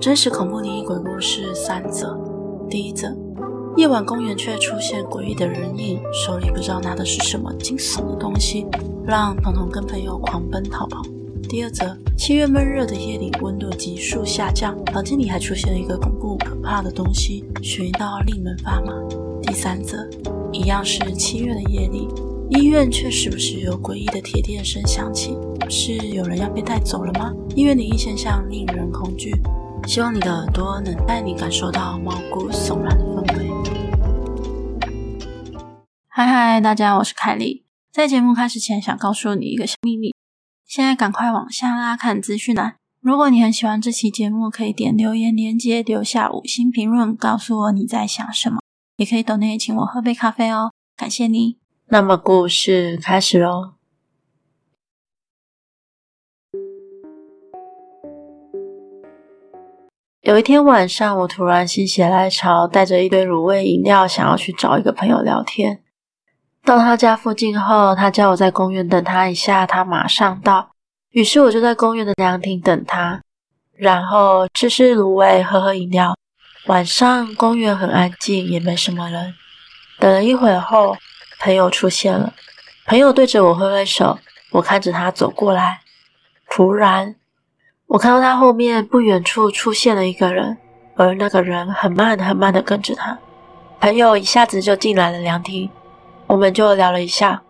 [0.00, 2.16] 真实恐怖灵异鬼故事三则。
[2.68, 3.08] 第一则：
[3.76, 8.66] 夜晚公园却出现诡异的人影，手里不知道拿的是什么惊悚的东西，
[9.06, 11.02] 让彤彤跟朋友狂奔逃跑。
[11.48, 18.92] 第二则：七月闷热的夜里，温度急速下降，房间里还出现了一个恐怖可怕的东西，悬到令人发麻。
[19.42, 20.06] 第三则：
[20.52, 22.06] 一样是七月的夜里，
[22.50, 25.36] 医院却时不时有诡异的铁链声响起，
[25.70, 27.32] 是有人要被带走了吗？
[27.54, 29.34] 医院灵异现象令人恐惧。
[29.86, 33.50] 希望你的耳朵能带你感受到毛骨悚然的氛围。
[36.08, 37.64] 嗨嗨，大家，我是凯莉。
[37.92, 40.12] 在节目开始前，想告诉你一个小秘密。
[40.66, 42.74] 现在赶快往下拉看资讯栏。
[43.00, 48.58] 如果你很喜欢这期节目，可以点留言连接，留下五星评论，告诉我你在想什么。
[48.96, 51.58] 也可以抖内请我喝杯咖啡哦，感谢你。
[51.86, 53.75] 那么故事开始喽。
[60.26, 65.84] 有一天晚上，我突然心血来潮，带着一堆卤味饮料，想要去找一个朋友聊天。
[66.64, 70.70] 到他家附近后，他叫我在公园等他一下，他马上到。
[71.10, 73.22] 于是我就在公园的凉亭等他，
[73.76, 76.16] 然后吃吃卤味，喝喝饮料。
[76.66, 79.32] 晚上公园很安静，也没什么人。
[80.00, 80.96] 等了一会儿后，
[81.38, 82.34] 朋友出现了。
[82.84, 84.18] 朋友对着我挥挥手，
[84.50, 85.82] 我看着他走过来，
[86.50, 87.14] 突然。
[87.88, 90.56] 我看到他后面不远处出现了一个人，
[90.96, 93.16] 而那个人很慢很慢地跟着他。
[93.80, 95.70] 朋友一下子就进来了凉亭，
[96.26, 97.40] 我们就聊了一下。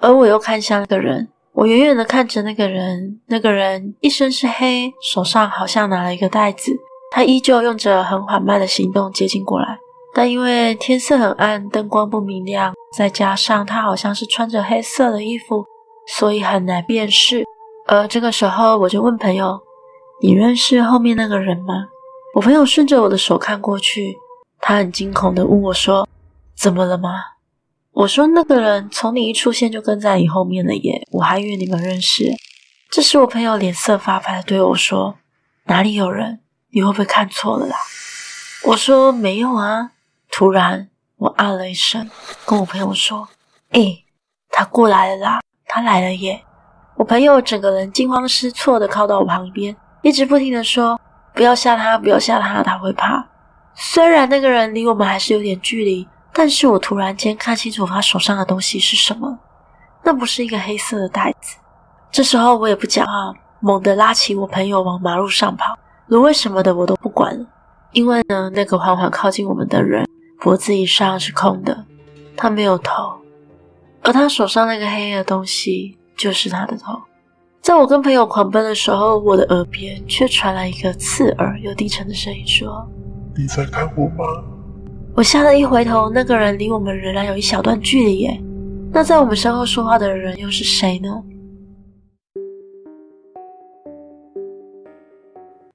[0.00, 6.72] 而我又看向那个人，我远远地看着那个人，那个人一身是黑，手上好像拿了一个袋子。
[7.12, 9.78] 他依旧用着很缓慢的行动接近过来，
[10.12, 15.64] 但因为天色很暗，灯光不明亮，再加上他好像是穿着黑色的衣服，
[16.06, 17.44] 所以很难辨识。
[17.86, 19.58] 而这个时候，我就问朋友。
[20.20, 21.86] 你认识后面那个人吗？
[22.34, 24.16] 我朋友顺着我的手看过去，
[24.60, 26.08] 他很惊恐地问我说
[26.56, 27.10] ：“怎么了吗？”
[27.92, 32.24] 我说：“那个人从你一出现就跟在你后面了耶，我还以为你们认识。”
[32.90, 35.16] 这时我朋友脸色发白地对我说
[35.66, 36.40] ：“哪里有人？
[36.70, 37.76] 你会不会看错了啦？”
[38.66, 39.92] 我说：“没有啊。”
[40.30, 42.10] 突然我啊了一声，
[42.44, 43.28] 跟我朋友说
[43.70, 44.04] ：“诶，
[44.50, 46.42] 他过来了啦，他来了耶！”
[46.96, 49.76] 我朋友整个人惊慌失措地靠到我旁边。
[50.02, 51.00] 一直不停的说
[51.34, 53.26] ：“不要吓他，不要吓他，他会怕。”
[53.74, 59.38] 虽然那个人离我们还是有点距离，但是我突然间看清楚他手上的东西是什么。
[60.02, 61.56] 那不是一个黑色的袋子。
[62.10, 65.78] 这时候我也不讲话，猛地拉起我朋友往马路上跑。
[66.08, 67.46] 卤味什么的我都不管了，
[67.92, 70.08] 因为呢，那个缓缓靠近我们的人
[70.40, 71.84] 脖子以上是空的，
[72.36, 73.12] 他没有头，
[74.02, 76.98] 而他手上那个黑黑的东西就是他的头。
[77.68, 82.88] 在我跟朋友狂奔的时候，我的耳边却传来一个刺耳又低沉的声音，说
[83.36, 84.24] ：“你在看我吗？”
[85.14, 88.42] 我吓得一回头，那个人离我们仍然有一小段距离耶。
[88.90, 91.22] 那在我们身后说话的人又是谁呢？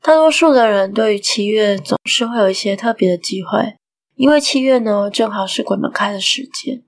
[0.00, 3.74] 大多数的人对于七月总是会有一些特别的机会，
[4.14, 6.82] 因为七月呢正好是鬼门开的时间，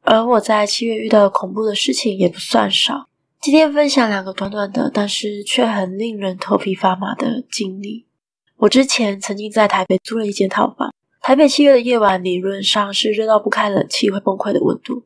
[0.00, 3.08] 而我在七月遇到的恐怖的事情也不算少。
[3.46, 8.04] 今天分享两个短短的，但是却很令人头皮发麻的经历。
[8.56, 15.04] 我之前曾经在台北租了一间套房，台北七月的夜晚理论上是热到不开冷气会崩溃的温度，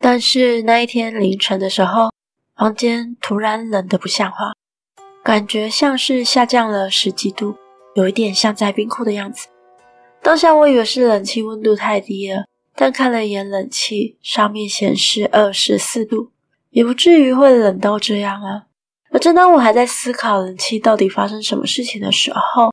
[0.00, 2.10] 但是那一天凌晨的时候，
[2.56, 4.52] 房间突然冷得不像话，
[5.22, 7.54] 感觉像是下降了十几度，
[7.94, 9.46] 有一点像在冰库的样子。
[10.20, 16.32] 当下我以为是冷气温度太低了，但看了一眼冷气，上面显示二十四度。
[16.76, 18.64] 也不至于会冷到这样啊！
[19.10, 22.70] 而正当我还在思考冷气到底发生什么事情的时候，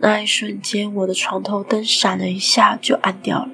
[0.00, 3.50] 那一瞬间，我的床头灯闪了一下就暗掉了。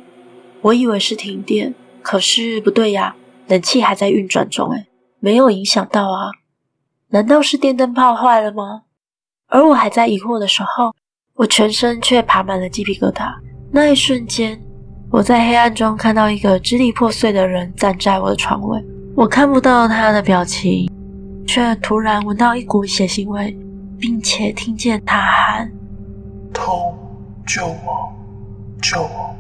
[0.61, 3.17] 我以为是停电，可是不对呀，
[3.49, 4.87] 冷气还在运转中，诶，
[5.19, 6.31] 没有影响到啊。
[7.09, 8.83] 难道是电灯泡坏了吗？
[9.49, 10.95] 而我还在疑惑的时候，
[11.35, 13.35] 我全身却爬满了鸡皮疙瘩。
[13.73, 14.63] 那一瞬间，
[15.11, 18.81] 我在黑暗中看到一个支离破碎的人站在我的床尾，
[19.21, 20.91] 我看不到他的表情，
[21.47, 23.55] 却突然闻到一股血腥味，
[23.99, 25.71] 并且听见他喊
[26.55, 26.97] ：“痛，
[27.47, 28.11] 救我，
[28.81, 29.37] 救我！”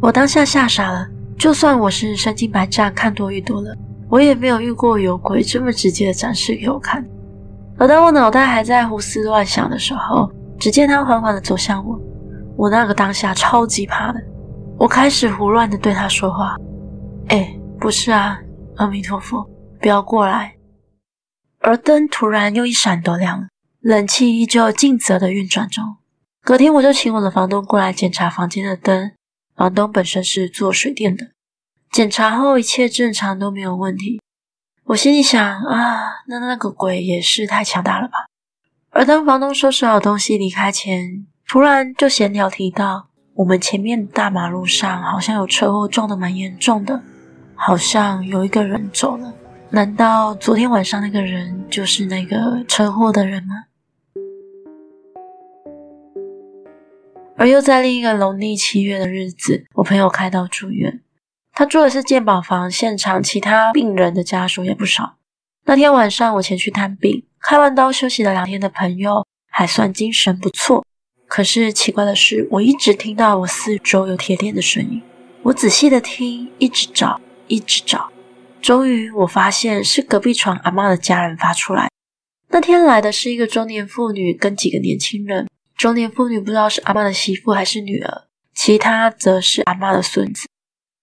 [0.00, 1.06] 我当下吓傻了。
[1.36, 3.76] 就算我是身经百战、看多遇多了，
[4.08, 7.04] 我也没有遇过有鬼这么直接的展示给我看。
[7.76, 12.00] 而当我脑袋还在胡思乱想的时候，只见他缓缓地走向我。
[12.56, 14.22] 我那个当下超级怕的，
[14.78, 16.56] 我开始胡乱地对他说话
[17.28, 18.40] ：“哎，不是啊，
[18.82, 19.48] 阿弥陀佛，
[19.80, 20.56] 不要过来。”
[21.60, 23.46] 而灯突然又一闪都亮了，
[23.80, 25.84] 冷气依旧尽责的运转中。
[26.42, 29.12] 隔天我就请我的房东过来检查房间的灯。
[29.54, 31.28] 房东本身是做水电的，
[31.92, 34.20] 检查后一切正常，都没有问题。
[34.86, 38.14] 我心里想啊，那那个鬼也是太强大了吧。
[38.90, 47.02] 而当房东收拾好东西离开前，突然就闲聊提到，我们前面大马路上好像有车祸，撞得蛮严重的，
[47.64, 49.32] 好像有一个人走了。
[49.70, 53.54] 难道昨天晚上那个人就是那个车祸的人吗？
[57.36, 61.00] 而又在另一个农历七月的日子，我朋友开刀住院。
[61.52, 65.14] 他住的是健保房，现场其他病人的家属也不少。
[65.64, 70.84] 那天晚上我前去探病，开完刀休息了两天的朋友还算精神不错。
[71.28, 75.00] 可是奇怪的是，我一直听到我四周有铁链的声音。
[75.42, 77.20] 我仔细的听，一直找，
[77.52, 78.10] 一直找，
[78.62, 81.90] 终于我发现是隔壁床阿嬷的家人发出来。
[82.48, 85.46] 那天来的是一个中年妇女跟几个年轻人。
[85.76, 88.22] 中年妇女不知道是阿嬷的媳妇还是女儿，
[88.54, 90.48] 其他则是阿嬷的孙子。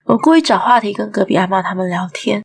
[0.06, 2.44] 我故意找话题跟隔壁阿嬷他们聊天，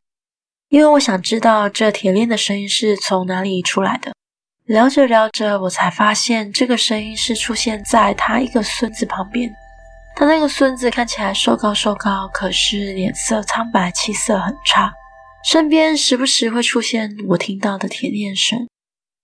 [0.69, 4.13] 因为我想知道这铁链的声音是从哪里出来的。
[4.65, 9.51] 聊着聊着，我才发现这个声音是出现在他一个孙子旁边。
[10.15, 14.93] 他那个孙子看起来瘦高瘦高，可是脸色苍白，气色很差。
[15.43, 18.67] 身边时不时会出现我听到的铁链声。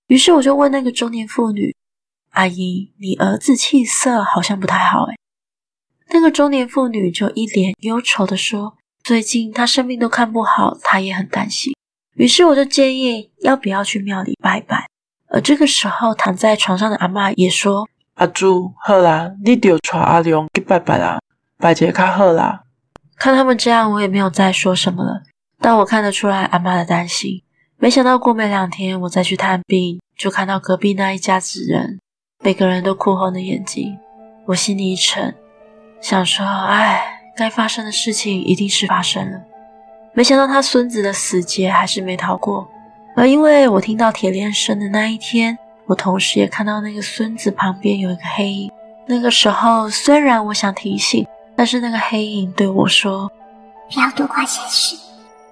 [0.08, 1.74] 于是我就问那个中年妇女。
[2.32, 5.16] 阿姨，你儿子气色好像不太好诶。
[6.10, 11.74] 那个中年妇女就一脸忧愁地说：“最近他生病都看不好，他也很担心。”
[12.16, 14.88] 于是我就建议要不要去庙里拜拜。
[15.30, 21.20] 而这个时候躺在床上的阿嬷也说：“阿朱，好啦，你就带阿良去拜拜啦，
[21.58, 22.64] 拜节较好啦。”
[23.18, 25.22] 看他们这样，我也没有再说什么了。
[25.60, 27.44] 但我看得出来阿妈的担心。
[27.78, 32.00] 没想到过没两天，我再去探病，就看到隔壁那一家子人。
[32.44, 33.98] 每个人都哭红了眼睛，
[34.48, 35.34] 我心里一沉，
[36.02, 37.04] 想说：“唉，
[37.36, 39.40] 该发生的事情一定是发生了。”
[40.14, 42.68] 没想到他孙子的死劫还是没逃过。
[43.16, 45.58] 而因为我听到铁链声的那一天，
[45.92, 48.72] 我同时也看到那个孙子旁边有一个黑影。
[49.08, 53.30] 那个时候，虽然我想提醒，但是那个黑影对我说
[53.92, 54.96] ：“不要多管闲事。”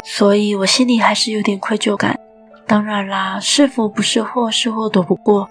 [0.06, 2.18] 所以我心里还是有点愧疚感。
[2.66, 5.50] 当然啦，是福不是祸，是祸躲不过。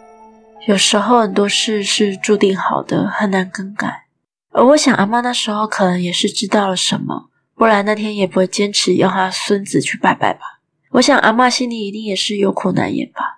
[0.66, 4.06] 有时候很多事是注定好的，很难更改。
[4.52, 10.40] 而我想，阿妈那时候可能也是知道了什么，不然那天也不会坚持要他孙子去拜拜吧。
[10.92, 13.37] 我想，阿妈心里一定也是有苦难言吧。